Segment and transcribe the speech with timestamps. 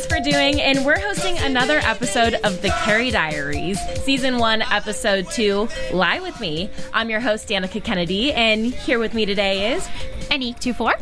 [0.00, 4.38] Guys, Bing is for doing, and we're hosting another episode of The Carrie Diaries, Season
[4.38, 6.70] 1, Episode 2, Lie With Me.
[6.92, 9.86] I'm your host, Danica Kennedy, and here with me today is
[10.30, 10.94] Anique24.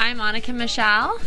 [0.00, 1.18] I'm Annika Michelle.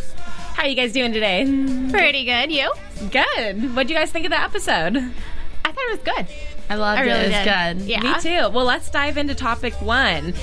[0.53, 1.43] How are you guys doing today?
[1.89, 2.51] Pretty good.
[2.51, 2.71] You?
[3.09, 3.75] Good.
[3.75, 4.97] What do you guys think of the episode?
[4.97, 6.27] I thought it was good.
[6.69, 7.23] I loved I really it.
[7.23, 7.77] It was did.
[7.79, 7.89] good.
[7.89, 8.01] Yeah.
[8.01, 8.49] Me too.
[8.53, 10.33] Well, let's dive into topic one.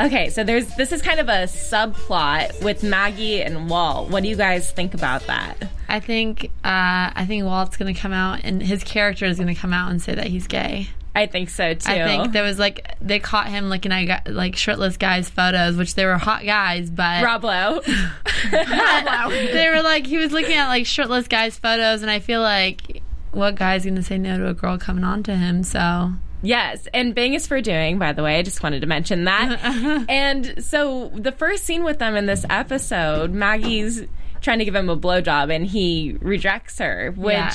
[0.00, 4.08] Okay, so there's this is kind of a subplot with Maggie and Walt.
[4.08, 5.56] What do you guys think about that?
[5.88, 9.54] I think uh, I think Walt's going to come out and his character is going
[9.54, 10.88] to come out and say that he's gay.
[11.14, 11.90] I think so too.
[11.90, 15.96] I think there was like they caught him looking at like shirtless guys' photos, which
[15.96, 17.80] they were hot guys, but Rob Lowe.
[18.50, 23.02] they were like he was looking at like shirtless guys' photos, and I feel like
[23.32, 25.62] what guy's going to say no to a girl coming on to him?
[25.62, 26.12] So
[26.42, 28.38] Yes, and Bing is for doing, by the way.
[28.38, 30.06] I just wanted to mention that.
[30.08, 34.02] and so the first scene with them in this episode, Maggie's
[34.40, 37.52] trying to give him a blowjob and he rejects her, which Yeah.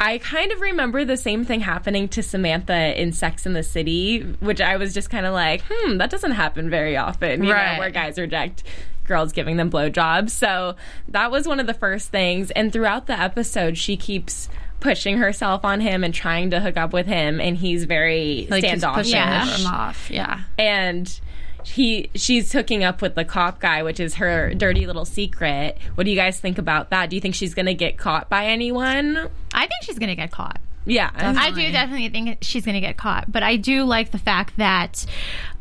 [0.00, 4.20] I kind of remember the same thing happening to Samantha in Sex in the City,
[4.40, 7.74] which I was just kind of like, hmm, that doesn't happen very often, you Right.
[7.74, 8.64] know, where guys reject
[9.04, 10.30] girls giving them blowjobs.
[10.30, 10.76] So
[11.08, 12.50] that was one of the first things.
[12.50, 14.48] And throughout the episode, she keeps
[14.84, 18.62] pushing herself on him and trying to hook up with him, and he's very like
[18.62, 19.10] he's standoffish.
[19.10, 20.10] pushing him off.
[20.10, 20.42] Yeah.
[20.58, 21.20] And
[21.64, 25.78] he she's hooking up with the cop guy, which is her dirty little secret.
[25.94, 27.08] What do you guys think about that?
[27.08, 29.30] Do you think she's gonna get caught by anyone?
[29.54, 30.60] I think she's going to get caught.
[30.84, 31.10] Yeah.
[31.14, 34.56] I do definitely think she's going to get caught, but I do like the fact
[34.58, 35.06] that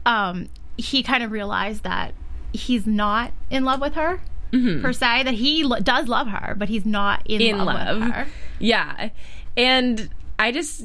[0.06, 2.14] um, he kind of realized that
[2.52, 4.20] he's not in love with her
[4.52, 5.24] per se.
[5.24, 8.00] That he lo- does love her, but he's not in, in love, love.
[8.00, 8.28] with her.
[8.60, 9.10] Yeah.
[9.58, 10.10] And
[10.40, 10.84] I just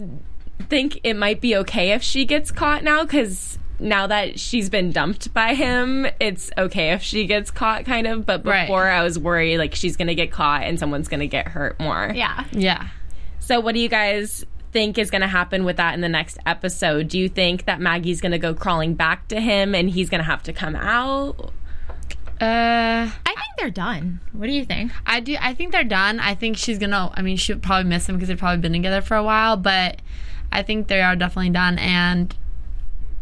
[0.68, 4.90] think it might be okay if she gets caught now because now that she's been
[4.90, 8.26] dumped by him, it's okay if she gets caught, kind of.
[8.26, 8.66] But Right.
[8.66, 11.48] before, I was worried like she's going to get caught and someone's going to get
[11.48, 12.10] hurt more.
[12.14, 12.44] Yeah.
[12.52, 12.88] Yeah.
[13.38, 16.38] So, what do you guys think is going to happen with that in the next
[16.44, 17.08] episode?
[17.08, 20.18] Do you think that Maggie's going to go crawling back to him and he's going
[20.18, 21.52] to have to come out?
[22.40, 24.20] Uh, I think they're done.
[24.32, 24.92] What do you think?
[25.06, 25.36] I do.
[25.40, 26.20] I think they're done.
[26.20, 27.10] I think she's gonna.
[27.14, 29.56] I mean, she'll probably miss him because they've probably been together for a while.
[29.56, 30.00] But
[30.52, 32.34] I think they are definitely done, and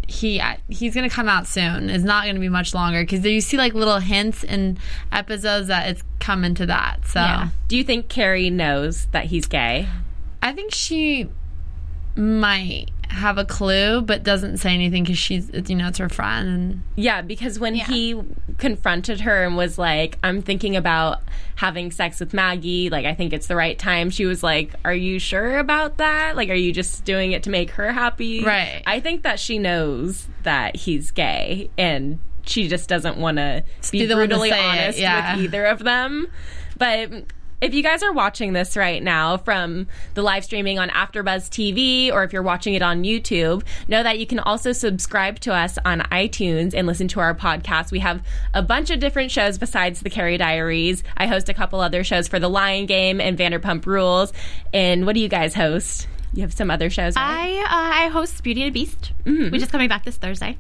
[0.06, 1.90] he he's gonna come out soon.
[1.90, 4.78] It's not gonna be much longer because you see like little hints in
[5.10, 7.06] episodes that it's coming to that.
[7.06, 7.48] So Yeah.
[7.68, 9.88] Do you think Carrie knows that he's gay?
[10.42, 11.28] I think she
[12.14, 16.08] might have a clue, but doesn't say anything because she's it's, you know it's her
[16.08, 17.84] friend Yeah, because when Yeah.
[17.86, 18.20] he
[18.58, 21.22] confronted her and was like, I'm thinking about
[21.56, 24.94] having sex with Maggie, like, I think it's the right time, she was like, Are
[24.94, 26.36] you sure about that?
[26.36, 28.44] Like, are you just doing it to make her happy?
[28.44, 28.82] Right.
[28.86, 34.00] I think that she knows that he's gay and she just doesn't want to be
[34.00, 35.34] be the one to brutally honest yeah.
[35.36, 36.28] with either of them.
[36.78, 37.10] But
[37.60, 42.12] if you guys are watching this right now from the live streaming on AfterBuzz TV,
[42.12, 45.78] or if you're watching it on YouTube, know that you can also subscribe to us
[45.84, 47.90] on iTunes and listen to our podcast.
[47.90, 48.22] We have
[48.52, 51.02] a bunch of different shows besides the Carrie Diaries.
[51.16, 54.32] I host a couple other shows for The Lying Game and Vanderpump Rules.
[54.74, 56.08] And what do you guys host?
[56.34, 57.24] You have some other shows, right?
[57.24, 59.50] I uh, I host Beauty and the Beast, Mm-hmm.
[59.50, 60.58] which is coming back this Thursday.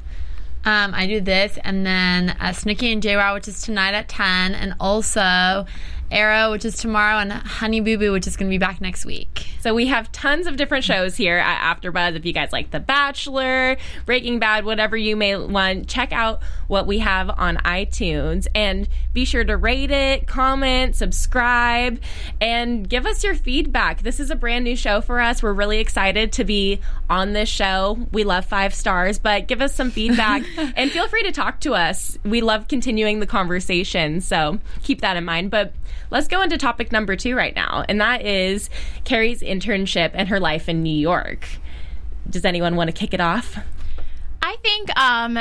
[0.64, 4.54] Um, I do this, and then uh, Snooki and JWoww, which is tonight at ten,
[4.54, 5.66] and also
[6.10, 9.04] Arrow, which is tomorrow, and Honey Boo Boo, which is going to be back next
[9.04, 9.48] week.
[9.60, 12.14] So we have tons of different shows here at AfterBuzz.
[12.14, 16.86] If you guys like The Bachelor, Breaking Bad, whatever you may want, check out what
[16.86, 22.00] we have on iTunes and be sure to rate it, comment, subscribe,
[22.40, 24.02] and give us your feedback.
[24.02, 25.42] This is a brand new show for us.
[25.42, 27.98] We're really excited to be on this show.
[28.12, 30.44] We love five stars, but give us some feedback
[30.76, 32.18] and feel free to talk to us.
[32.24, 35.50] We love continuing the conversation, so keep that in mind.
[35.50, 35.72] But
[36.10, 38.70] let's go into topic number two right now, and that is
[39.04, 41.46] Carrie's internship and her life in New York.
[42.28, 43.56] Does anyone want to kick it off?
[44.42, 45.38] I think um,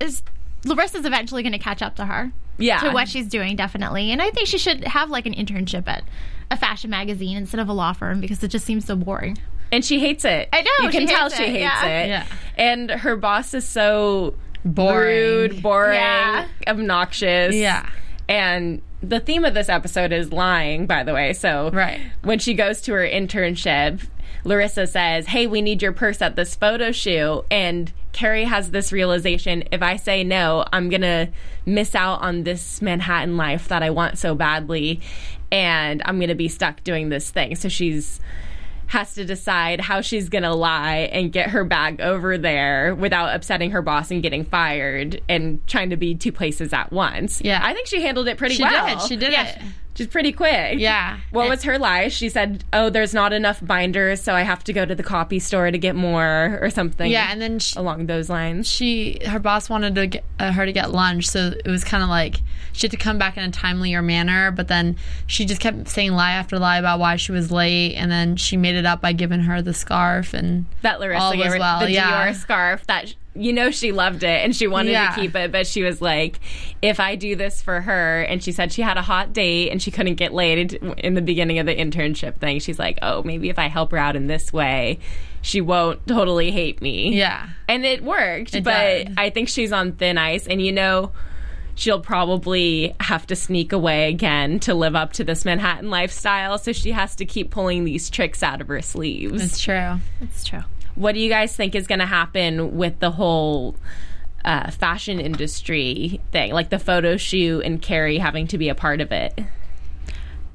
[0.00, 0.22] is
[0.64, 2.32] Larissa's eventually going to catch up to her.
[2.58, 2.80] Yeah.
[2.80, 4.10] To what she's doing, definitely.
[4.10, 6.02] And I think she should have like an internship at
[6.50, 9.38] a fashion magazine instead of a law firm because it just seems so boring.
[9.70, 10.48] And she hates it.
[10.52, 11.86] I know, You can she tell hates she it, hates yeah.
[11.86, 12.08] it.
[12.08, 12.26] Yeah.
[12.56, 15.06] And her boss is so Boring.
[15.06, 16.48] rude, boring, Yeah.
[16.66, 17.54] obnoxious.
[17.54, 17.88] Yeah.
[18.28, 21.32] And the theme of this episode is lying, by the way.
[21.32, 22.00] So Right.
[22.22, 24.06] when she goes to her internship,
[24.44, 27.44] Larissa says, Hey, we need your purse at this photo shoot.
[27.50, 31.28] And Carrie has this realization if I say no, I'm going to
[31.64, 35.00] miss out on this Manhattan life that I want so badly.
[35.50, 37.54] And I'm going to be stuck doing this thing.
[37.56, 38.20] So she's
[38.88, 43.34] has to decide how she's going to lie and get her bag over there without
[43.34, 47.40] upsetting her boss and getting fired and trying to be two places at once.
[47.42, 47.60] Yeah.
[47.62, 48.86] I think she handled it pretty She well.
[48.98, 49.06] did.
[49.06, 49.46] She did Yeah.
[49.48, 49.62] it.
[49.98, 50.78] She's pretty quick.
[50.78, 51.16] Yeah.
[51.32, 52.06] What And- was her lie?
[52.06, 55.40] She said, "Oh, there's not enough binders, so I have to go to the copy
[55.40, 58.68] store to get more or something." Yeah, and then she, along those lines.
[58.70, 62.04] she her boss wanted to get, uh, her to get lunch, so it was kind
[62.04, 62.36] of like
[62.72, 64.52] she had to come back in a timelier manner.
[64.52, 64.94] But then
[65.26, 68.56] she just kept saying lie after lie about why she was late, and then she
[68.56, 71.80] made it up by giving her the scarf and That Larissa all gave her well.
[71.80, 72.28] the yeah.
[72.28, 75.14] Dior scarf that you know she loved it and she wanted Yeah.
[75.14, 76.40] to keep it, but she was like,
[76.82, 79.80] "If I do this for her," and she said she had a hot date and
[79.80, 82.58] she couldn't get laid in the beginning of the internship thing.
[82.60, 84.98] She's like, "Oh, maybe if I help her out in this way."
[85.40, 87.14] She won't totally hate me.
[87.16, 87.46] Yeah.
[87.68, 88.72] and it worked It but
[89.06, 89.14] did.
[89.16, 91.12] i think she's on thin ice and you know
[91.76, 96.72] she'll probably have to sneak away again to live up to this manhattan lifestyle so
[96.72, 99.98] she has to keep pulling these tricks out of her sleeves It's true.
[100.20, 100.64] It's true.
[100.98, 103.76] What do you guys think is going to happen with the whole
[104.44, 106.52] uh, fashion industry thing?
[106.52, 109.38] Like the photo shoot and carrie having to be a part of it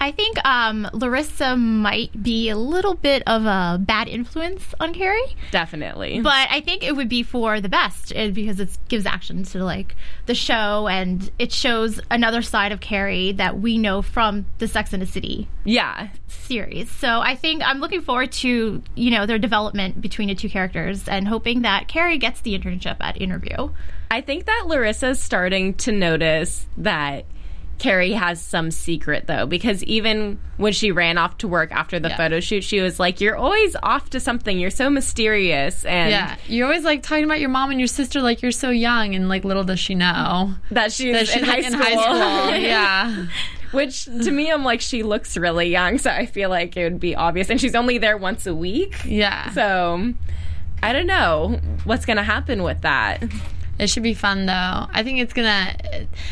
[0.04, 5.38] I think um, Larissa might be a little bit of a bad influence on Carrie,
[5.52, 9.44] definitely but I think it would be for the best uh, because it gives action
[9.44, 9.96] to like
[10.26, 14.92] the show and it shows another side of Carrie that we know from the Sex
[14.92, 16.92] and the City yeah series.
[16.92, 21.08] So I think I'm looking forward to you know their development between the two characters
[21.08, 23.70] and hoping that Carrie gets the internship at interview.
[24.12, 27.26] I think that Larissa's starting to notice that
[27.80, 32.10] Carrie has some secret though, because even when she ran off to work after the
[32.10, 32.18] Yeah.
[32.18, 34.58] photo shoot, she was like, "You're always off to something.
[34.60, 38.22] You're so mysterious." And Yeah, you're always like talking about your mom and your sister
[38.22, 41.48] like you're so young, and like little does she know that she's, that she's in,
[41.48, 42.56] like, high in high school.
[42.62, 43.26] yeah,
[43.72, 47.00] Which to me, I'm like, she looks really young, so I feel like it would
[47.00, 47.50] be obvious.
[47.50, 49.50] And she's only there once a week, yeah.
[49.52, 50.14] so
[50.82, 53.24] I don't know what's gonna happen with that.
[53.84, 54.54] It should be fun though.
[54.92, 55.76] I think it's gonna.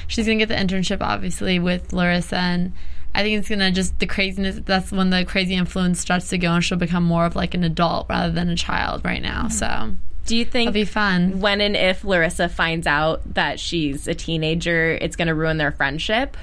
[0.08, 2.74] She's gonna get the internship obviously with Larissa, and
[3.14, 4.60] I think it's gonna just the craziness.
[4.66, 7.64] That's when the crazy influence starts to go, and she'll become more of like an
[7.64, 9.48] adult rather than a child right now.
[9.48, 9.50] Mm-hmm.
[9.50, 9.96] So
[10.28, 11.40] Do you think it'll be fun.
[11.42, 16.38] when and if Larissa finds out that she's a teenager, it's gonna ruin their friendship?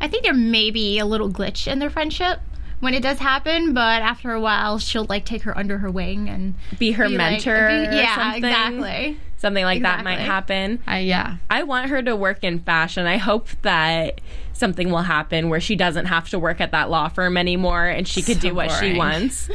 [0.00, 2.40] I think there may be a little glitch in their friendship
[2.80, 6.28] when it does happen, but after a while, she'll like take her under her wing
[6.28, 7.68] and Be her be like- mentor.
[7.68, 8.44] be- or yeah, something?
[8.44, 9.20] exactly.
[9.38, 10.82] Something like that might happen.
[10.86, 11.36] I yeah.
[11.50, 13.06] I want her to work in fashion.
[13.06, 14.20] I hope that
[14.54, 18.08] something will happen where she doesn't have to work at that law firm anymore and
[18.08, 19.50] she could So do what she wants.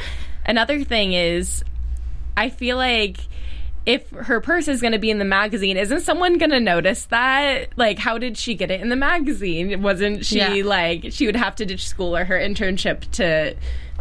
[0.46, 1.64] Another thing is,
[2.38, 3.18] I feel like
[3.84, 7.06] if her purse is going to be in the magazine, isn't someone going to notice
[7.06, 7.70] that?
[7.78, 9.82] Like, how did she get it in the magazine?
[9.82, 10.64] Wasn't she Yeah.
[10.64, 13.56] like, she would have to ditch school or her internship to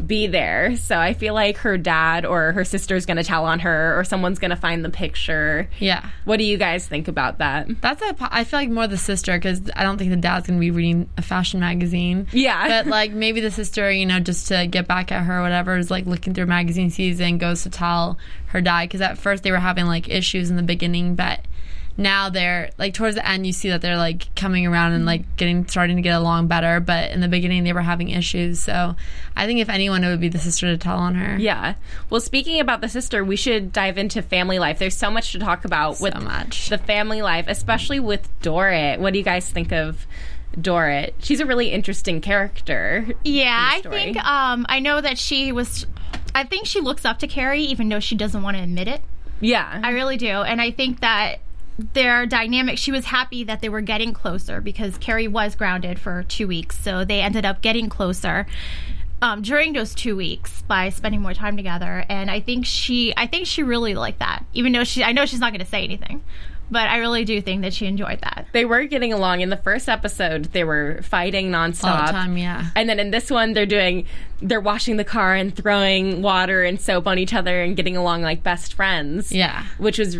[0.07, 0.77] be there?
[0.77, 4.05] So I feel like her dad or her sister's going to tell on her or
[4.05, 5.69] someone's going to find the picture.
[5.79, 6.09] Yeah.
[6.25, 7.69] What do you guys think about that?
[7.81, 8.15] That's a.
[8.21, 11.09] I feel like more the sister because I don't think the dad's gonna be reading
[11.17, 12.27] a fashion magazine.
[12.33, 12.69] Yeah.
[12.83, 15.77] but like maybe the sister, you know, just to get back at her, or whatever,
[15.77, 19.51] is like looking through magazine season, goes to tell her dad because at first they
[19.51, 21.41] were having like issues in the beginning, but
[22.01, 25.37] now they're like towards the end you see that they're like coming around and like
[25.37, 28.97] getting starting to get along better but in the beginning they were having issues so
[29.37, 31.75] i think if anyone it would be the sister to tell on her Yeah.
[32.09, 34.79] Well, speaking about the sister, we should dive into family life.
[34.79, 36.69] There's so much to talk about with much.
[36.69, 38.99] the family life, especially with Dorrit.
[38.99, 40.07] What do you guys think of
[40.57, 41.15] Dorrit.
[41.21, 43.07] She's a really interesting character.
[43.25, 45.87] Yeah, I think um, I know that she was.
[46.35, 49.03] I think she looks up to Carrie, even though she doesn't want to admit it.
[49.41, 49.81] Yeah.
[49.83, 51.41] I really do, and I think that
[51.79, 52.79] their dynamic.
[52.79, 56.79] She was happy that they were getting closer because Carrie was grounded for two weeks,
[56.79, 58.47] so they ended up getting closer.
[59.23, 63.27] Um, during those two weeks by spending more time together and i think she i
[63.27, 65.85] think she really liked that even though she i know she's not going to say
[65.85, 66.25] anything
[66.71, 69.57] but i really do think that she enjoyed that they were getting along in the
[69.57, 70.47] first episode.
[70.47, 72.01] They were fighting nonstop.
[72.01, 72.71] All the time, yeah.
[72.75, 74.07] And then in this one, they're doing,
[74.41, 78.23] they're washing the car and throwing water and soap on each other and getting along
[78.23, 79.33] like best friends.
[79.33, 79.67] Yeah.
[79.79, 80.19] Which was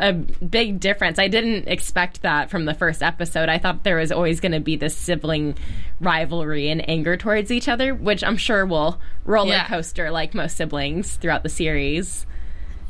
[0.00, 1.18] a big difference.
[1.18, 3.48] I didn't expect that from the first episode.
[3.48, 5.56] I thought there was always going to be this sibling
[6.00, 9.66] rivalry and anger towards each other, which I'm sure will roller Yeah.
[9.68, 12.26] coaster like most siblings throughout the series.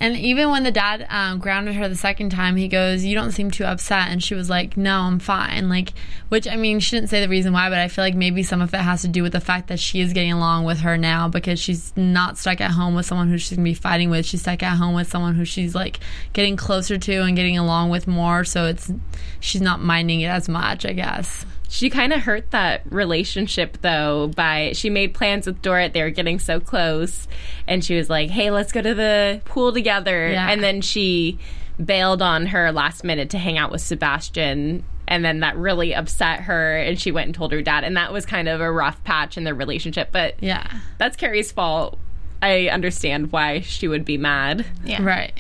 [0.00, 3.32] And even when the dad um, grounded her the second time, he goes, "You don't
[3.32, 5.92] seem too upset," and she was like, "No, I'm fine." Like,
[6.28, 8.60] which I mean, she didn't say the reason why, but I feel like maybe some
[8.60, 10.96] of it has to do with the fact that she is getting along with her
[10.96, 14.24] now because she's not stuck at home with someone who she's gonna be fighting with.
[14.24, 15.98] She's stuck at home with someone who she's like
[16.32, 18.44] getting closer to and getting along with more.
[18.44, 18.92] So it's
[19.40, 21.44] she's not minding it as much, I guess.
[21.70, 25.92] She kind of hurt that relationship though by she made plans with Dorrit.
[25.92, 27.28] They were getting so close,
[27.66, 30.48] and she was like, "Hey, let's go to the pool together." Yeah.
[30.50, 31.38] And then she
[31.84, 34.82] bailed on her last minute to hang out with Sebastian.
[35.06, 37.82] And then that really upset her, and she went and told her dad.
[37.84, 40.08] And that was kind of a rough patch in their relationship.
[40.12, 40.66] But Yeah.
[40.98, 41.98] that's Carrie's fault.
[42.42, 44.66] I understand why she would be mad.
[44.84, 45.32] yeah Right.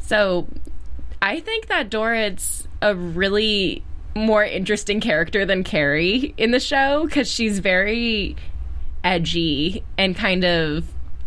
[0.00, 0.46] So
[1.20, 3.82] I think that Dorrit's a really
[4.14, 8.36] more interesting character than Carrie in the show because she's very
[9.04, 10.84] edgy and kind of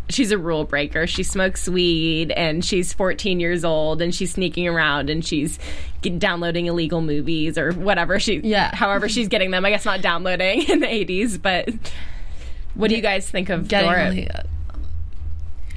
[0.08, 1.06] she's a rule breaker.
[1.06, 5.58] She smokes weed and she's 14 years old and she's sneaking around and she's
[6.00, 8.74] get- downloading illegal movies or whatever she Yeah.
[8.74, 9.64] however she's getting them.
[9.64, 11.68] I guess not downloading in the 80s, but
[12.74, 14.04] what do you guys think of Getting Dorrit?
[14.10, 14.30] really.
[14.30, 14.42] uh,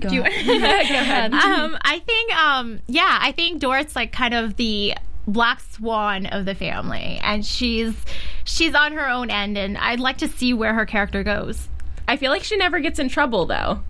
[0.01, 1.34] Go you- ahead.
[1.34, 4.94] um, I think, um, yeah, I think Dorrit's like kind of the
[5.31, 7.95] black swan of the family, and she's
[8.43, 11.67] she's on her own end, and I'd like to see where her character goes.
[12.07, 13.81] I feel like she never gets in trouble though.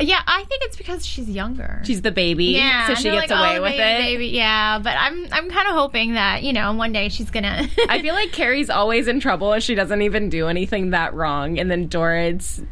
[0.00, 1.82] Yeah, I think it's because she's younger.
[1.84, 3.98] She's the baby, yeah, so she gets like, away oh, with baby, it.
[3.98, 4.26] Baby.
[4.28, 7.68] Yeah, but I'm I'm kind of hoping that you know one day she's gonna.
[7.88, 11.58] I feel like Carrie's always in trouble and she doesn't even do anything that wrong.
[11.58, 12.62] And then Dorrit's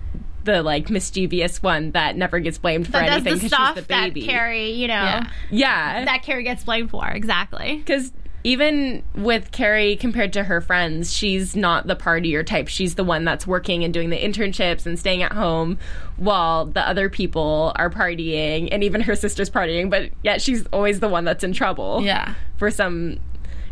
[0.47, 4.15] the like mischievous one that never gets blamed for that anything because she's the that
[4.15, 4.23] baby.
[4.23, 5.31] Carrie, you know, Yeah.
[5.51, 7.07] yeah, that Carrie gets blamed for.
[7.07, 7.77] Exactly.
[7.77, 8.13] because
[8.45, 12.69] even with Carrie compared to her friends, she's not the partier type.
[12.69, 15.79] She's the one that's working and doing the internships and staying at home
[16.17, 19.91] while the other people are partying and even her sister's partying.
[19.91, 22.03] But yet she's always the one that's in trouble.
[22.03, 22.35] Yeah.
[22.57, 23.19] for some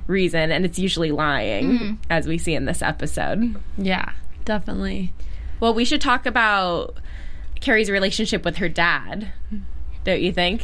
[0.09, 1.95] reason, and it's usually lying, mm-hmm.
[2.11, 3.55] as we see in this episode.
[3.79, 4.11] Yeah.
[4.45, 5.13] Definitely.
[5.61, 6.97] Well, we should talk about
[7.61, 9.33] Carrie's relationship with her dad.
[10.05, 10.63] Don't you think?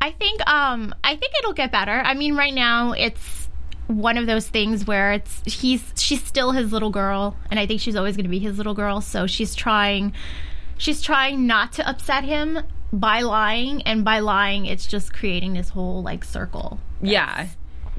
[0.00, 2.00] I think um I think it'll get better.
[2.04, 3.48] I mean, right now it's
[3.88, 7.80] one of those things where it's he's she's still his little girl, and I think
[7.80, 9.00] she's always going to be his little girl.
[9.00, 10.12] So she's trying
[10.76, 12.60] she's trying not to upset him
[12.92, 16.80] by lying, and by lying, it's just creating this whole like circle.
[17.00, 17.48] Yeah.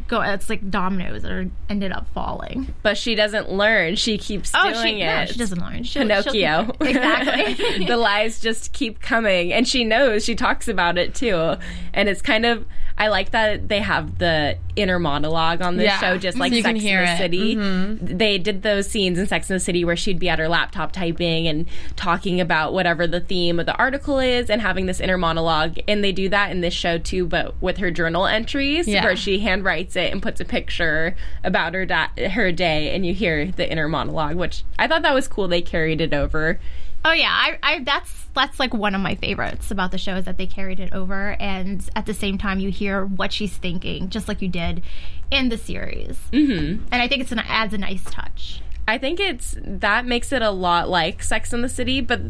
[0.10, 2.74] Go, it's like dominoes that are ended up falling.
[2.82, 3.96] But she doesn't learn.
[3.96, 5.06] She keeps Oh, doing she, it.
[5.06, 5.84] no, she doesn't learn.
[5.84, 6.66] She'll, Pinocchio.
[6.82, 7.86] she'll exactly.
[7.86, 9.54] the lies just keep coming.
[9.54, 11.56] And she knows, she talks about it too.
[11.94, 12.66] And it's kind of,
[13.00, 16.00] I like that they have the inner monologue on this Yeah.
[16.00, 17.18] show, just like you Sex can hear in the it.
[17.18, 17.56] City.
[17.56, 18.18] Mm-hmm.
[18.18, 20.91] They did those scenes in Sex in the City where she'd be at her laptop
[20.91, 21.65] typing and
[21.96, 25.77] talking about whatever the theme of the article is and having this inner monologue.
[25.88, 29.03] And they do that in this show too, but with her journal entries Yeah.
[29.06, 33.13] where she handwrites it and puts a picture about her da- her day, and you
[33.13, 35.48] hear the inner monologue, which I thought that was cool.
[35.48, 36.60] They carried it over.
[37.06, 40.25] Oh yeah, I, I that's that's like one of my favorites about the show is
[40.25, 44.10] that they carried it over, and at the same time you hear what she's thinking,
[44.10, 44.84] just like you did
[45.32, 46.18] in the series.
[46.34, 46.84] Mm-hmm.
[46.91, 48.62] And I think it's an adds a nice touch.
[48.88, 52.22] I think it's that makes it a lot like Sex in the City, but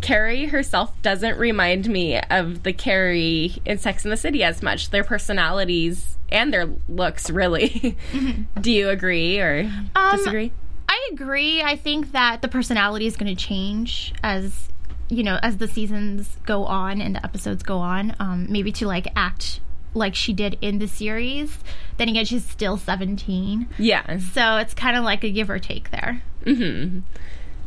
[0.00, 4.90] Carrie herself doesn't remind me of the Carrie in Sex in the City as much.
[4.90, 7.96] Their personalities and their looks, really.
[8.60, 10.52] Do you agree or Um, disagree?
[10.88, 11.62] I agree.
[11.62, 14.68] I think that the personality is going to change as
[15.08, 18.14] you know as the seasons go on and the episodes go on.
[18.20, 19.60] Um, maybe to like act
[19.94, 21.58] like she did in the series.
[21.98, 24.18] Then again, she's still seventeen, Yeah.
[24.18, 26.22] so it's kind of like a give or take there.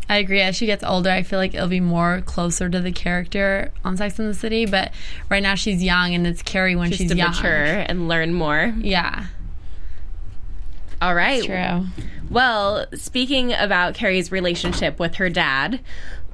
[0.09, 0.39] I agree.
[0.41, 3.97] As she gets older, I feel like it'll be more closer to the character on
[3.97, 4.65] Sex and the City.
[4.65, 4.91] But
[5.29, 7.31] right now, she's young, and it's Carrie when Just she's to young.
[7.31, 8.73] mature and learn more.
[8.79, 9.25] Yeah,
[11.01, 11.43] All right.
[11.43, 11.85] true.
[12.29, 15.79] Well, speaking about Carrie's relationship with her dad,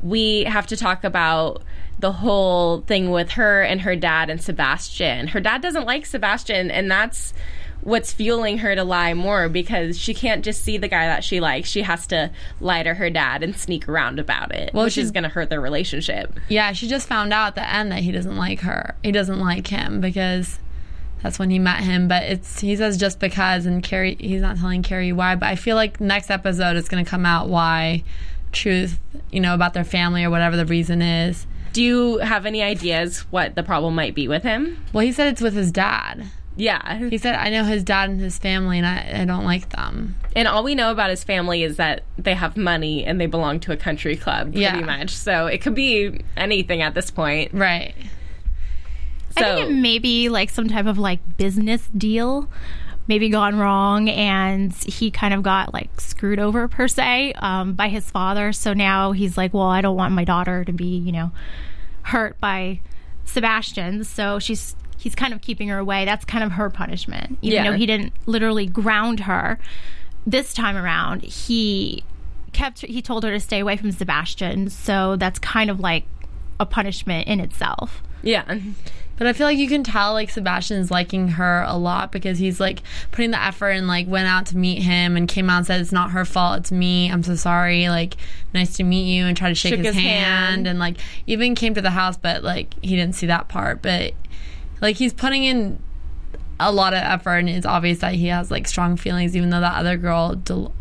[0.02, 1.62] we have to talk about
[2.00, 5.28] the whole thing with her and her dad and Sebastian.
[5.28, 7.34] Her dad doesn't like Sebastian, and that's
[7.82, 11.40] what's fueling her to lie more because she can't just see the guy that she
[11.42, 11.70] likes.
[11.70, 12.32] She has to
[12.62, 15.30] lie to her dad and sneak around about it, Well, which she's- is going to
[15.30, 16.40] hurt their relationship.
[16.48, 18.96] Yeah, she just found out at the end that he doesn't like her.
[19.04, 20.60] He doesn't like him because
[21.24, 22.08] that's when he met him.
[22.08, 25.36] But it's he says just because, and Carrie he's not telling Carrie why.
[25.36, 28.04] But I feel like next episode is going to come out why
[28.52, 29.00] truth,
[29.32, 31.48] you know, about their family or whatever the reason is.
[31.72, 34.78] Do you have any ideas what the problem might be with him?
[34.94, 36.26] Well, he said it's with his dad.
[36.56, 37.10] Yeah.
[37.10, 40.16] He said I know his dad and his family, and I, I don't like them.
[40.36, 43.60] And all we know about his family is that they have money and they belong
[43.62, 44.80] to a country club, pretty Yeah.
[44.82, 45.10] much.
[45.16, 47.52] So it could be anything at this point.
[47.56, 47.96] Right.
[49.38, 52.48] So I think it may be like some type of like business deal,
[53.08, 57.88] maybe gone wrong, and he kind of got like screwed over per se um, by
[57.90, 58.54] his father.
[58.54, 61.32] So now he's like, well, I don't want my daughter to be, you know,
[62.04, 62.80] hurt by
[63.26, 64.04] Sebastian.
[64.04, 66.06] So she's he's kind of keeping her away.
[66.06, 67.72] That's kind of her punishment, even Yeah.
[67.72, 69.60] though he didn't literally ground her.
[70.26, 72.04] This time around, he
[72.54, 74.70] kept he told her to stay away from Sebastian.
[74.70, 76.06] So that's kind of like
[76.60, 78.02] a punishment in itself.
[78.22, 78.58] yeah.
[79.16, 82.60] But I feel like you can tell like Sebastian's liking her a lot because he's
[82.60, 85.66] like putting the effort and like went out to meet him and came out and
[85.68, 87.12] said it's not her fault, it's me.
[87.12, 87.90] I'm so sorry.
[87.90, 88.16] Like
[88.54, 90.68] nice to meet you and try to shake his, his hand, hand.
[90.68, 93.82] and like even came to the house, but like he didn't see that part.
[93.84, 94.14] But
[94.82, 95.80] like he's putting in
[96.60, 99.62] a lot of effort and it's obvious that he has like strong feelings, even though
[99.62, 100.34] that other girl.
[100.36, 100.74] Del-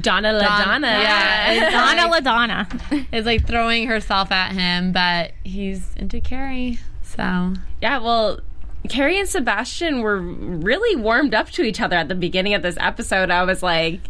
[0.00, 0.82] Donna LaDonna.
[0.82, 3.06] yeah, it's Donna like- LaDonna.
[3.12, 6.78] is like throwing herself at him, but he's into Carrie.
[7.16, 8.40] So Yeah, well,
[8.88, 12.76] Carrie and Sebastian were really warmed up to each other at the beginning of this
[12.80, 13.30] episode.
[13.30, 14.00] I was like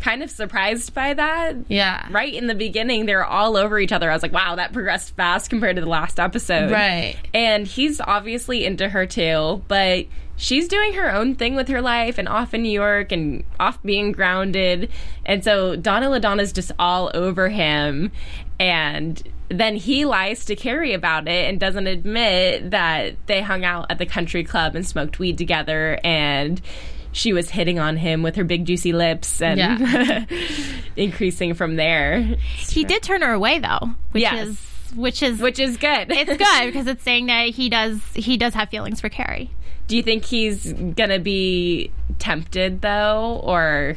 [0.00, 1.56] kind of surprised by that.
[1.68, 4.10] yeah, Right in the beginning, they were all over each other.
[4.10, 6.70] I was like, wow, that progressed fast compared to the last episode.
[6.72, 7.16] Right.
[7.32, 10.06] And he's obviously into her too, but
[10.36, 13.80] she's doing her own thing with her life and off in New York and off
[13.82, 14.90] being grounded.
[15.24, 18.10] And so Donna LaDonna's just all over him.
[18.58, 23.86] And then he lies to Carrie about it and doesn't admit that they hung out
[23.90, 26.60] at the country club and smoked weed together and
[27.12, 30.24] she was hitting on him with her big juicy lips and Yeah.
[30.96, 32.22] increasing from there.
[32.68, 34.48] He did turn her away though, which Yes.
[34.48, 34.58] is
[34.94, 36.10] which is Which is good.
[36.10, 39.50] it's good because it's saying that he does he does have feelings for Carrie.
[39.88, 43.96] Do you think he's gonna be tempted though, or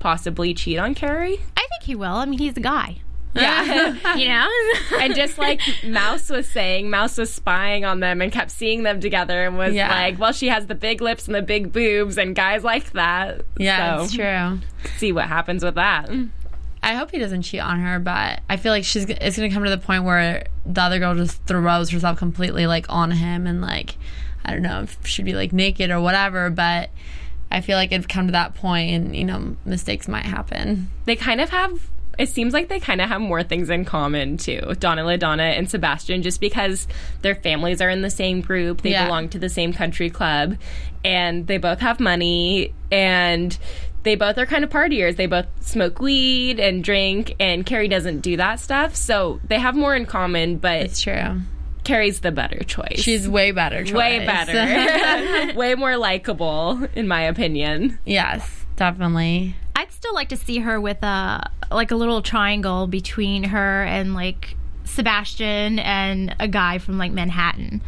[0.00, 1.38] possibly cheat on Carrie?
[1.56, 2.14] I think he will.
[2.14, 2.98] I mean, he's a guy.
[3.36, 3.94] Yeah.
[4.16, 4.48] You know,
[5.00, 9.00] and just like Mouse was saying, Mouse was spying on them and kept seeing them
[9.00, 9.88] together and was Yeah.
[9.90, 13.42] like, well, she has the big lips and the big boobs, and guys like that.
[13.58, 14.58] Yeah, so, it's true.
[14.96, 16.10] See what happens with that.
[16.82, 19.64] I hope he doesn't cheat on her, but I feel like she's it's gonna come
[19.64, 23.60] to the point where the other girl just throws herself completely like on him and
[23.60, 23.96] like
[24.44, 26.90] I don't know if she'd be like naked or whatever, but
[27.50, 30.88] I feel like it'd come to that point and you know mistakes might happen.
[31.04, 31.90] They kind of have.
[32.18, 35.68] It seems like they kind of have more things in common too, Donna LaDonna and
[35.68, 36.86] Sebastian, just because
[37.22, 39.04] their families are in the same group, they Yeah.
[39.06, 40.56] belong to the same country club,
[41.04, 43.56] and they both have money, and
[44.02, 45.16] they both are kind of partiers.
[45.16, 49.74] They both smoke weed and drink, and Carrie doesn't do that stuff, so they have
[49.74, 50.56] more in common.
[50.58, 51.40] But It's true.
[51.84, 52.98] Carrie's the better choice.
[53.00, 53.84] She's way better.
[53.84, 53.94] Choice.
[53.94, 57.98] way better, way more likable, in my opinion.
[58.04, 59.54] yes, definitely.
[59.76, 64.14] I'd still like to see her with a like a little triangle between her and
[64.14, 67.82] like Sebastian and a guy from like Manhattan.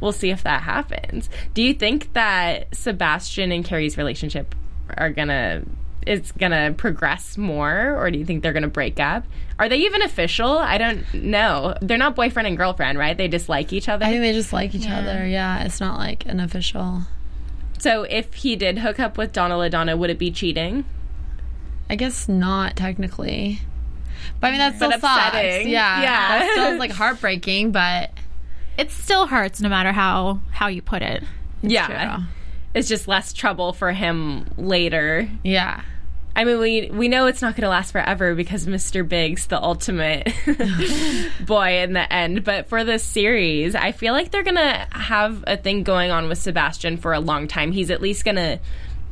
[0.00, 1.30] we'll see if that happens.
[1.54, 4.54] Do you think that Sebastian and Carrie's relationship
[4.96, 5.62] are gonna
[6.06, 9.24] is gonna progress more, or do you think they're gonna break up?
[9.58, 10.58] Are they even official?
[10.58, 11.76] I don't know.
[11.80, 13.16] They're not boyfriend and girlfriend, right?
[13.16, 14.04] They dislike each other.
[14.04, 15.24] I think they just like each other.
[15.26, 17.02] Yeah, it's not like an official.
[17.78, 20.84] so if he did hook up with Donna LaDonna, would it be cheating?
[21.92, 23.60] I guess not technically.
[24.40, 25.04] But I mean that's still sucks.
[25.04, 25.68] upsetting.
[25.68, 26.38] Yeah, Yeah.
[26.38, 27.70] that still is like heartbreaking.
[27.72, 28.10] But
[28.78, 31.22] It still hurts no matter how how you put it.
[31.62, 32.16] yeah.
[32.16, 32.24] true.
[32.74, 35.28] It's just less trouble for him later.
[35.44, 35.82] yeah,
[36.34, 39.06] I mean, we we know it's not going to last forever because Mr.
[39.06, 40.32] Big's the ultimate
[41.44, 42.44] boy in the end.
[42.44, 46.28] But for this series, I feel like they're going to have a thing going on
[46.28, 47.72] with Sebastian for a long time.
[47.72, 48.58] He's at least going to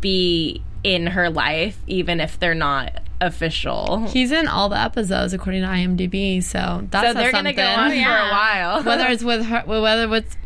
[0.00, 4.06] be in her life, even if they're not official.
[4.06, 7.90] He's in all the episodes according to IMDb, so that's So they're gonna go on
[7.90, 8.82] for a while.
[8.84, 10.36] whether it's with her, whether it's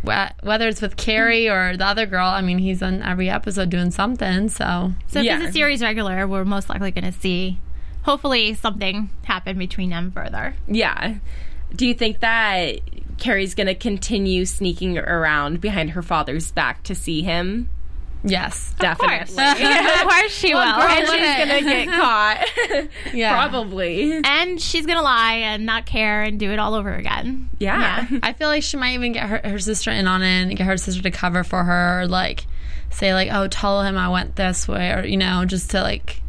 [0.43, 2.27] whether it's with Carrie or the other girl.
[2.27, 4.49] I mean, he's on every episode doing something.
[4.49, 5.39] So So if Yeah.
[5.39, 7.59] he's a series regular, we're most likely going to see,
[8.03, 10.55] hopefully, something happen between them further.
[10.67, 11.15] Yeah.
[11.77, 12.81] Do you think that
[13.19, 17.69] Carrie's going to continue sneaking around behind her father's back to see him?
[18.25, 19.19] Yes, Definitely.
[19.19, 20.63] of course she will.
[20.63, 22.47] and she's going to get caught.
[23.15, 23.33] yeah.
[23.35, 24.21] Probably.
[24.25, 27.51] and she's going to lie and not care and do it all over again.
[27.59, 28.07] Yeah.
[28.23, 30.67] I feel like she might even get her, her sister in on it and get
[30.67, 32.47] her sister to cover for her, or like
[32.91, 36.21] say like, "Oh, tell him I went this way," or you know, just to like,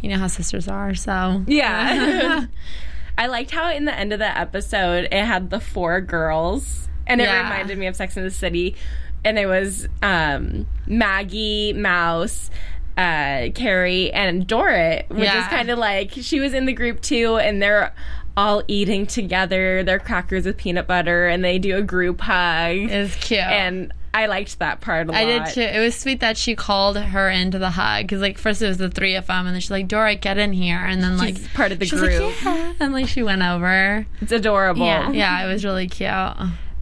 [0.00, 0.94] you know how sisters are.
[0.94, 2.46] So Yeah.
[3.18, 7.20] I liked how in the end of the episode it had the four girls and
[7.20, 7.42] it Yeah.
[7.42, 8.76] reminded me of Sex in the City
[9.24, 12.50] and it was um, Maggie, Mouse,
[12.96, 15.42] uh, Carrie, and Dorrit, which Yeah.
[15.42, 17.92] is kind of like she was in the group too, and they're
[18.36, 22.76] all eating together their crackers with peanut butter, and they do a group hug.
[22.76, 23.40] it's cute.
[23.40, 25.20] and I liked that part a lot.
[25.20, 25.60] I did too.
[25.60, 28.78] It was sweet that she called her into the hug because, like, first it was
[28.78, 31.36] the three of them, and then she's like, "Dora, get in here," and then like
[31.36, 32.20] She's part of the group.
[32.20, 32.72] like, yeah.
[32.80, 34.06] and like she went over.
[34.20, 34.84] It's adorable.
[34.84, 35.10] Yeah.
[35.12, 36.10] Yeah, it was really cute.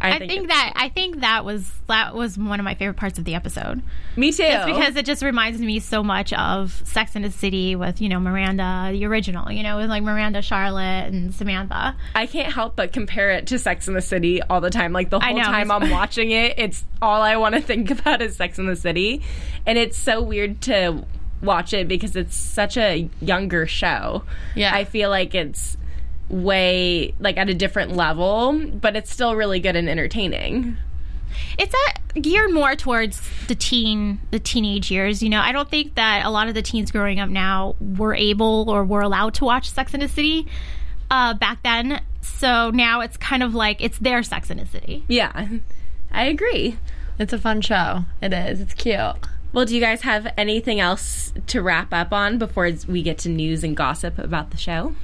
[0.00, 3.18] I, I think that I think that was that was one of my favorite parts
[3.18, 3.82] of the episode.
[4.16, 4.44] me too.
[4.44, 8.08] It's because it just reminds me so much of Sex in the City with you
[8.08, 9.50] know Miranda, the original.
[9.50, 11.96] You know, with like Miranda, Charlotte, and Samantha.
[12.14, 14.92] I can't help but compare it to Sex in the City all the time.
[14.92, 15.42] Like the whole know.
[15.42, 18.76] time I'm watching it, it's all I want to think about is Sex in the
[18.76, 19.22] City.
[19.66, 21.04] And it's so weird to
[21.42, 24.24] watch it because it's such a younger show.
[24.54, 24.74] Yeah.
[24.74, 25.76] I feel like it's
[26.28, 30.76] way like at a different level, but it's still really good and entertaining.
[31.58, 35.22] It's a, geared more towards the teen, the teenage years.
[35.22, 38.14] You know, I don't think that a lot of the teens growing up now were
[38.14, 40.46] able or were allowed to watch Sex in the City
[41.10, 42.02] uh, back then.
[42.22, 45.04] So now it's kind of like it's their Sex in the City.
[45.08, 45.48] Yeah.
[46.10, 46.78] I agree.
[47.18, 48.04] It's a fun show.
[48.22, 48.60] It is.
[48.60, 49.16] It's cute.
[49.52, 53.28] Well, do you guys have anything else to wrap up on before we get to
[53.28, 54.94] news and gossip about the show?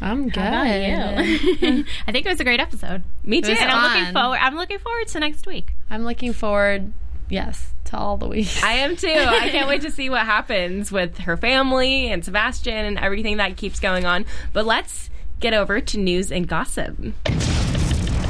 [0.00, 0.38] I'm good.
[0.42, 3.02] I think it was a great episode.
[3.24, 3.52] Me too.
[3.52, 4.22] And I'm looking Fun.
[4.22, 4.38] forward.
[4.40, 5.74] I'm looking forward to next week.
[5.90, 6.92] I'm looking forward.
[7.28, 8.62] Yes, to all the weeks.
[8.62, 9.08] I am too.
[9.08, 13.56] I can't wait to see what happens with her family and Sebastian and everything that
[13.56, 14.24] keeps going on.
[14.52, 16.96] But let's get over to news and gossip.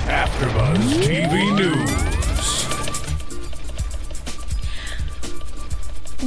[0.09, 1.89] AfterBuzz TV News.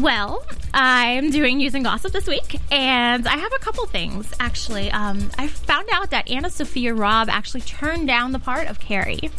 [0.01, 4.91] Well, I'm doing news and gossip this week, and I have a couple things actually.
[4.91, 9.29] Um, I found out that AnnaSophia Robb actually turned down the part of Carrie.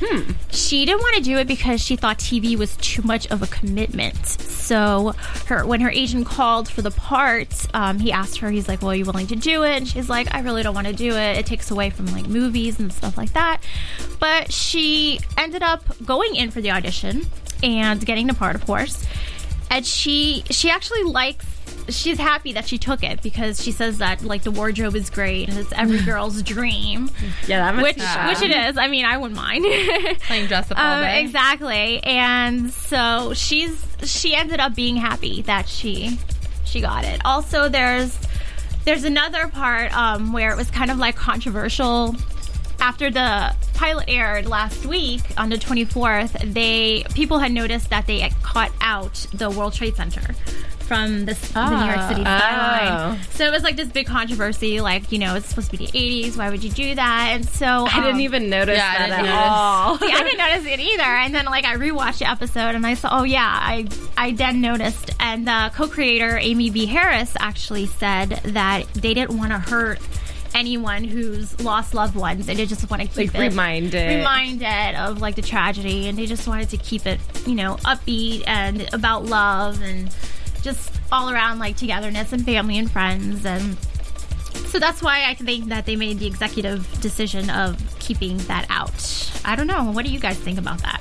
[0.00, 0.30] Hmm.
[0.50, 3.48] She didn't want to do it because she thought TV was too much of a
[3.48, 4.24] commitment.
[4.26, 5.14] So,
[5.46, 8.92] her when her agent called for the part, um, he asked her, he's like, "Well,
[8.92, 11.16] are you willing to do it?" And she's like, "I really don't want to do
[11.16, 11.38] it.
[11.38, 13.60] It takes away from like movies and stuff like that."
[14.20, 17.26] But she ended up going in for the audition
[17.64, 19.04] and getting the part, of course
[19.70, 21.46] and she she actually likes
[21.88, 25.48] she's happy that she took it because she says that like the wardrobe is great
[25.48, 27.10] and it's every girl's dream.
[27.46, 28.76] Yeah, that which which it is.
[28.76, 29.64] I mean i wouldn't mind.
[30.26, 31.22] Playing dress up all um, day.
[31.22, 32.02] exactly.
[32.02, 36.18] And so she's she ended up being happy that she
[36.64, 37.20] she got it.
[37.24, 38.18] Also there's
[38.84, 42.16] there's another part um, where it was kind of like controversial
[42.88, 48.18] after the pilot aired last week on the 24th they people had noticed that they
[48.20, 50.32] had cut out the world trade center
[50.80, 53.18] from the, the new york city skyline Oh.
[53.30, 55.92] so it was like this big controversy like you know it's supposed to be the
[55.92, 58.98] 80s why would you do that and so I didn't um, even notice Yeah, I
[58.98, 59.50] that didn't at notice.
[59.50, 59.98] all.
[59.98, 61.02] See, I didn't notice it either.
[61.02, 64.60] And then, like, I rewatched the episode and I saw, oh, yeah, I, I then
[64.60, 65.10] noticed.
[65.20, 66.86] And the co creator, Amy B.
[66.86, 69.98] Harris, actually said that they didn't want to hurt
[70.54, 72.48] anyone who's lost loved ones.
[72.48, 74.18] And they just want to keep Like, it reminded.
[74.18, 78.44] reminded of like the tragedy, and they just wanted to keep it, you know, upbeat
[78.46, 80.14] and about love and
[80.62, 83.76] just all around like togetherness and family and friends and.
[84.68, 89.30] So that's why I think that they made the executive decision of keeping that out.
[89.44, 89.84] I don't know.
[89.92, 91.00] What do you guys think about that?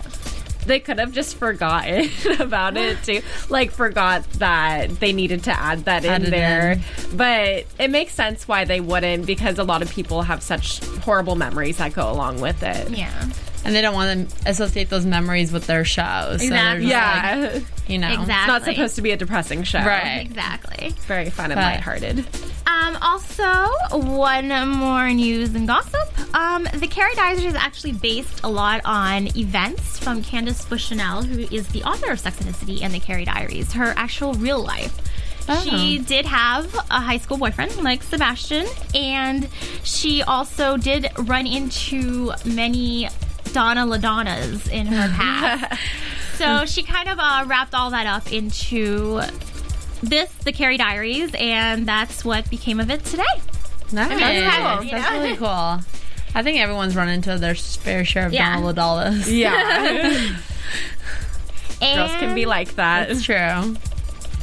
[0.67, 3.21] They could have just forgotten about it too.
[3.49, 6.71] Like forgot that they needed to add that Add in there.
[6.73, 7.17] in.
[7.17, 11.35] But it makes sense why they wouldn't because a lot of people have such horrible
[11.35, 12.89] memories that go along with it.
[12.89, 13.29] Yeah.
[13.65, 16.39] And they don't want to associate those memories with their shows.
[16.39, 16.81] So Exactly.
[16.87, 17.49] just Yeah.
[17.53, 18.33] like, you know, Exactly.
[18.33, 19.79] It's not supposed to be a depressing show.
[19.79, 20.19] Right.
[20.21, 20.93] Exactly.
[21.07, 22.25] Very fun and But- lighthearted.
[22.67, 26.35] Um, also, one more news and gossip.
[26.35, 31.47] Um, the Carrie Diaries is actually based a lot on events from Candace Bushnell, who
[31.55, 34.61] is the author of Sex and the City and the Carrie Diaries, her actual real
[34.63, 34.93] life.
[35.49, 35.61] Oh.
[35.63, 39.47] She did have a high school boyfriend like Sebastian, and
[39.83, 43.07] she also did run into many
[43.57, 45.81] Donna LaDonnas in her past.
[46.35, 49.19] so she kind of uh, wrapped all that up into
[50.03, 53.23] this, the Carrie Diaries, and that's what became of it today.
[53.91, 54.09] nice.
[54.19, 55.19] that's kind of, you That's know?
[55.23, 55.47] really cool.
[56.35, 58.53] I think everyone's run into their fair share of Yeah.
[58.53, 59.31] Donna LaDonnas.
[59.31, 60.35] Yeah.
[61.81, 63.09] And, Girls can be like that.
[63.09, 63.35] It's true.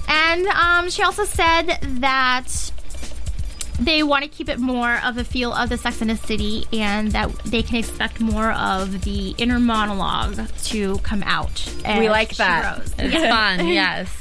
[0.09, 2.73] And um, she also said that
[3.81, 6.67] they want to keep it more of the feel of the Sex and the City,
[6.73, 11.67] and that they can expect more of the inner monologue to come out.
[11.85, 12.77] as We like that.
[12.77, 12.95] grows.
[12.99, 13.67] It's fun.
[13.69, 14.15] Yes.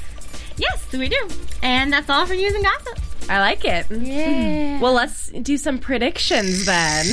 [0.58, 1.28] Yes, we do.
[1.62, 3.00] And that's all for news and gossip.
[3.30, 3.88] I like it.
[3.88, 4.06] Mm-hmm.
[4.06, 4.80] Yeah.
[4.82, 7.06] Well, let's do some predictions then.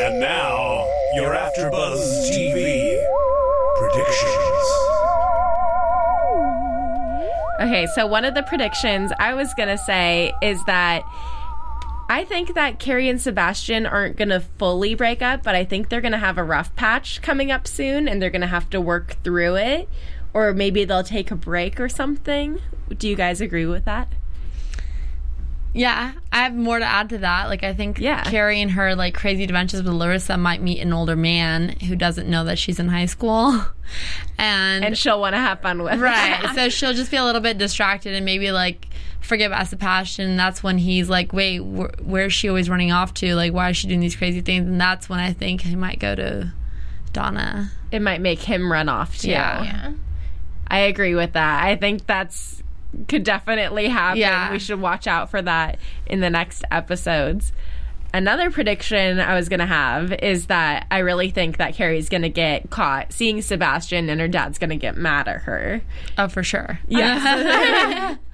[0.00, 3.02] And now, your AfterBuzz TV
[3.78, 4.43] predictions.
[7.60, 11.04] Okay, so one of the predictions I was going to say is that
[12.08, 15.88] I think that Carrie and Sebastian aren't going to fully break up, but I think
[15.88, 18.68] they're going to have a rough patch coming up soon and they're going to have
[18.70, 19.88] to work through it.
[20.34, 22.60] Or maybe they'll take a break or something.
[22.96, 24.12] Do you guys agree with that?
[25.74, 27.48] Yeah, I have more to add to that.
[27.48, 28.22] Like, I think Yeah.
[28.22, 32.28] Carrie and her like crazy adventures with Larissa might meet an older man who doesn't
[32.30, 33.60] know that she's in high school,
[34.38, 36.48] and, And she'll want to have fun with right.
[36.54, 38.86] so she'll just be a little bit distracted and maybe like
[39.20, 40.30] forget about Sebastian.
[40.30, 43.34] And that's when he's like, "Wait, wh- where's she always running off to?
[43.34, 45.98] Like, why is she doing these crazy things?" And that's when I think he might
[45.98, 46.52] go to
[47.12, 47.72] Donna.
[47.90, 49.30] It might make him run off too.
[49.30, 49.62] Yeah.
[49.62, 49.92] Yeah.
[50.68, 51.64] I agree with that.
[51.64, 52.62] I think that's
[53.08, 54.18] could definitely happen.
[54.18, 54.52] Yeah.
[54.52, 57.52] We should watch out for that in the next episodes.
[58.12, 62.22] Another prediction I was going to have is that I really think that Carrie's going
[62.22, 65.82] to get caught seeing Sebastian and her dad's going to get mad at her.
[66.16, 66.78] Oh, for sure.
[66.86, 68.18] Yes.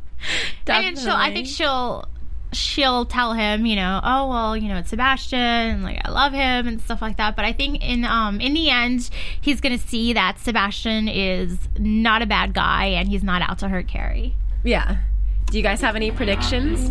[0.67, 2.05] And she'll, I think she'll
[2.53, 6.67] she'll tell him, you know, oh well, you know, it's Sebastian, like I love him
[6.67, 7.37] and stuff like that.
[7.37, 9.09] But I think in um in the end,
[9.41, 13.69] he's gonna see that Sebastian is not a bad guy and he's not out to
[13.69, 14.35] hurt Carrie.
[14.65, 14.99] Yeah.
[15.51, 16.91] Do you guys have any predictions?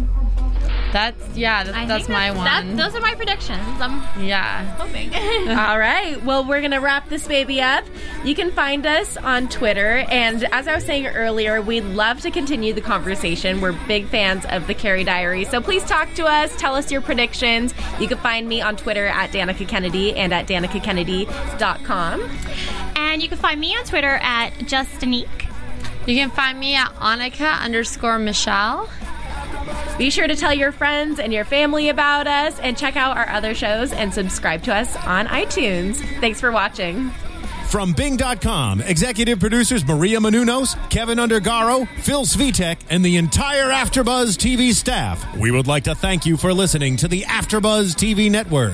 [0.91, 1.63] That's yeah.
[1.63, 2.75] That's, that's my that- one.
[2.75, 3.61] those are my predictions.
[3.79, 4.65] I'm yeah.
[4.75, 5.13] hoping.
[5.49, 6.21] All right.
[6.25, 7.85] Well, we're going to wrap this baby up.
[8.25, 10.05] You can find us on Twitter.
[10.09, 13.61] And as I was saying earlier, we'd love to continue the conversation.
[13.61, 15.45] We're big fans of the Carrie Diary.
[15.45, 16.55] So please talk to us.
[16.57, 17.73] Tell us your predictions.
[17.99, 22.21] You can find me on Twitter at Danica Kennedy and at danicakennedy.com.
[22.95, 25.48] and you can find me on Twitter at Justinique.
[26.09, 28.89] You can find me at Annika underscore Michelle.
[29.99, 33.29] Be sure to tell your friends and your family about us and check out our
[33.29, 35.97] other shows and subscribe to us on iTunes.
[36.19, 37.11] Thanks for watching.
[37.67, 44.73] From Bing.com, executive producers Maria Menounos, Kevin Undergaro, Phil Svitek, and the entire Afterbuzz TV
[44.73, 48.73] staff, we would like to thank you for listening to the Afterbuzz TV network.